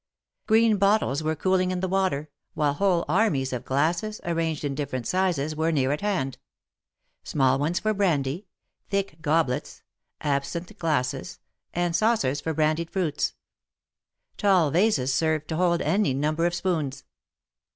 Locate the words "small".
7.31-7.59